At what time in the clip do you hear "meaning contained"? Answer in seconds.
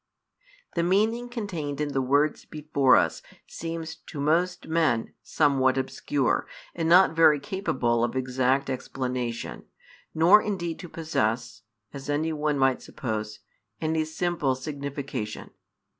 0.81-1.79